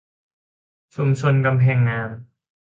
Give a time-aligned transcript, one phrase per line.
[0.95, 2.09] ชุมชนกำแพงงาม